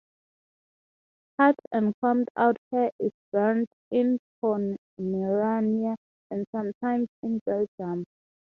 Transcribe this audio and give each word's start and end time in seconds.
Cut 1.39 1.53
and 1.71 1.93
combed-out 2.01 2.57
hair 2.71 2.89
is 2.99 3.11
burned 3.31 3.67
in 3.91 4.17
Pomerania 4.43 5.95
and 6.31 6.43
sometimes 6.51 7.07
in 7.21 7.39
Belgium. 7.45 8.05